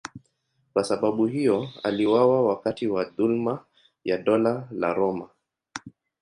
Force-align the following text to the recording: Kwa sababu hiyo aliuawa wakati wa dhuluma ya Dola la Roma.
Kwa 0.73 0.83
sababu 0.83 1.25
hiyo 1.25 1.69
aliuawa 1.83 2.41
wakati 2.47 2.87
wa 2.87 3.05
dhuluma 3.05 3.65
ya 4.03 4.17
Dola 4.17 4.67
la 4.71 4.93
Roma. 4.93 5.29